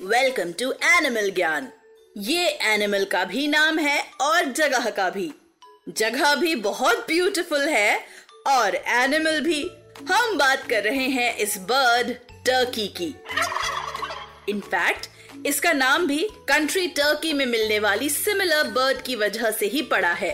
Welcome 0.00 0.52
to 0.52 0.70
animal 0.84 1.30
ज्ञान 1.30 1.66
ये 2.16 2.48
animal 2.64 3.04
का 3.04 3.24
भी 3.24 3.46
नाम 3.48 3.78
है 3.78 4.02
और 4.20 4.44
जगह 4.52 4.88
का 4.90 5.08
भी। 5.10 5.30
जगह 5.88 6.34
भी 6.34 6.54
बहुत 6.54 6.98
ब्यूटीफुल 6.98 7.68
है 7.68 7.98
और 8.46 8.74
एनिमल 8.76 9.40
भी। 9.40 9.60
हम 10.10 10.36
बात 10.38 10.66
कर 10.70 10.82
रहे 10.82 11.06
हैं 11.08 11.34
इस 11.36 11.56
बर्ड 11.60 12.12
टर्की 12.46 12.86
की। 12.96 13.14
इनफैक्ट 14.48 15.08
इसका 15.46 15.72
नाम 15.72 16.06
भी 16.06 16.28
कंट्री 16.48 16.86
टर्की 16.88 17.32
में 17.32 17.44
मिलने 17.46 17.78
वाली 17.78 18.08
सिमिलर 18.08 18.70
बर्ड 18.70 19.02
की 19.02 19.16
वजह 19.16 19.50
से 19.50 19.66
ही 19.66 19.82
पड़ा 19.82 20.12
है। 20.12 20.30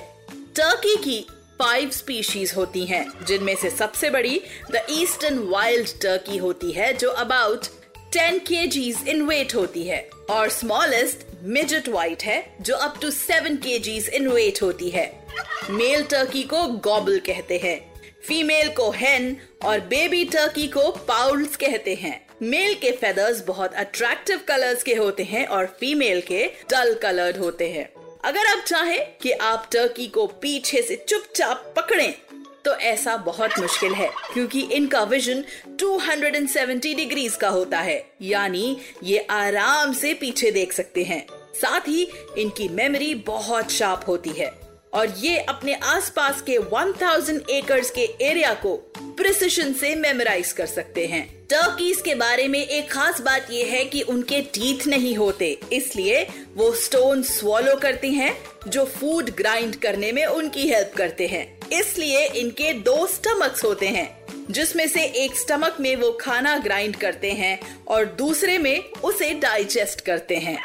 टर्की 0.57 0.97
की 0.97 1.21
फाइव 1.59 1.91
स्पीशीज 1.91 2.53
होती 2.57 2.85
हैं, 2.87 3.07
जिनमें 3.25 3.55
से 3.57 3.71
सबसे 3.71 4.11
बड़ी 4.11 4.41
द 4.71 4.87
ईस्टर्न 4.91 5.39
वाइल्ड 5.49 6.01
टर्की 6.03 6.37
होती 6.37 6.73
है, 6.73 6.93
जो 6.93 7.11
अबाउट 7.11 7.67
10 8.17 8.41
kgs 8.51 9.09
इन 9.09 9.23
वेट 9.23 9.55
होती 9.55 9.83
है। 9.83 10.11
और 10.31 10.49
स्मॉलेस्ट 10.49 11.19
मिजट 11.43 11.89
वाइट 11.89 12.23
है, 12.23 12.57
जो 12.61 12.75
up 12.75 12.99
to 13.03 13.11
7 13.11 13.63
kgs 13.63 14.09
in 14.09 14.29
weight 14.29 14.63
होती 14.63 14.91
है। 14.91 15.27
मेल 15.71 16.03
टर्की 16.03 16.43
को 16.43 16.63
गॉबल 16.63 17.19
कहते 17.19 17.59
हैं। 17.59 18.03
फीमेल 18.27 18.69
को 18.69 18.91
हेन 18.91 19.37
और 19.65 19.81
बेबी 19.81 20.25
टर्की 20.25 20.67
को 20.67 20.91
पाउल्स 20.91 21.57
कहते 21.57 21.95
हैं। 21.95 22.27
मेल 22.43 22.75
के 22.75 22.93
फेदर्स 22.93 23.45
बहुत 23.47 23.75
अट्रैक्टिव 23.75 24.41
कलर्स 24.49 24.83
के 24.83 24.95
होते 24.95 25.23
हैं 25.23 25.47
और 25.47 25.77
फीमेल 25.81 26.21
के 26.21 26.47
डल 26.47 26.95
कलर्ड 26.95 27.37
होते 27.37 27.69
हैं। 27.69 27.93
अगर 28.25 28.47
आप 28.47 28.65
चाहें 28.67 29.07
कि 29.23 29.33
आप 29.33 29.69
टर्की 29.73 30.07
को 30.07 30.27
पीछे 30.27 30.83
से 30.83 31.05
चुपचाप 31.09 31.75
पकड़ें 31.77 32.15
तो 32.65 32.75
ऐसा 32.75 33.17
बहुत 33.17 33.59
मुश्किल 33.59 33.93
है, 33.93 34.11
क्योंकि 34.33 34.61
इनका 34.61 35.03
विजन 35.03 35.45
270 35.69 36.95
डिग्रीज 36.95 37.37
का 37.37 37.49
होता 37.49 37.79
है। 37.79 38.05
यानी 38.23 38.77
ये 39.03 39.27
आराम 39.31 39.93
से 39.93 40.15
पीछे 40.15 40.51
देख 40.51 40.73
सकते 40.73 41.03
हैं। 41.03 41.27
साथ 41.55 41.81
ही 41.81 42.09
इनकी 42.39 42.69
मेमोरी 42.69 43.15
बहुत 43.15 43.71
शार्प 43.71 44.05
होती 44.09 44.31
है। 44.31 44.53
और 44.95 45.15
ये 45.19 45.39
अपने 45.39 45.75
आसपास 45.75 46.43
के 46.43 46.59
1000 46.59 47.51
एकर्स 47.51 47.91
के 47.91 48.01
एरिया 48.01 48.55
को 48.55 48.77
प्रिसिशन 49.17 49.73
से 49.73 49.95
मेमोराइज 49.95 50.53
कर 50.53 50.67
सकते 50.67 51.07
हैं। 51.07 51.47
टर्कीज 51.51 52.01
के 52.03 52.15
बारे 52.15 52.49
में 52.49 52.67
एक 52.67 52.91
खास 52.91 53.21
बात 53.21 53.51
यह 53.51 53.67
है 53.67 53.85
कि 53.85 54.03
उनके 54.03 54.41
टीथ 54.41 54.87
नहीं 54.87 55.15
होते, 55.17 55.59
इसलिए 55.73 56.27
वो 56.55 56.73
स्टोन 56.73 57.23
स्वॉलो 57.23 57.77
करती 57.77 58.11
हैं, 58.11 58.37
जो 58.69 58.85
फ़ूड 58.85 59.31
ग्राइंड 59.31 59.77
करने 59.77 60.13
में 60.13 60.25
उनकी 60.27 60.69
हेल्प 60.69 60.93
करते 60.97 61.27
हैं। 61.27 61.64
इसलिए 61.75 62.27
इनके 62.27 62.73
दो 62.73 63.07
स्टमक्स 63.07 63.65
होते 63.65 63.89
हैं, 63.89 64.09
जिसमें 64.51 64.87
से 64.89 65.05
एक 65.25 65.37
स्टमक 65.37 65.77
में 65.81 65.95
वो 65.97 66.11
खाना 66.21 66.57
ग्राइंड 66.59 66.97
करते 66.97 67.31
हैं 67.33 67.59
और 67.89 68.05
दूसरे 68.15 68.59
में 68.59 68.91
उसे 69.05 69.33
डाइजेस्ट 69.35 70.01
करते 70.01 70.37
हैं। 70.37 70.59